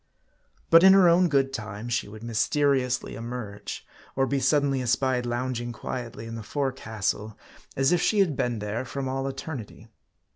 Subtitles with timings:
[0.71, 3.85] But in her own good time, she would mysteriously emerge;
[4.15, 7.37] or be suddenly espied lounging quietly in the forecastle,
[7.77, 9.89] as if she had been there from all eternity.